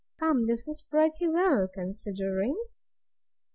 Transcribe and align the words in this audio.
Come, 0.19 0.47
this 0.47 0.67
is 0.67 0.81
pretty 0.81 1.27
well, 1.27 1.67
considering. 1.71 2.55